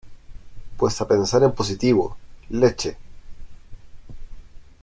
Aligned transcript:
pues 0.77 0.99
a 0.99 1.07
pensar 1.07 1.43
en 1.43 1.51
positivo. 1.51 2.17
leche. 2.49 2.97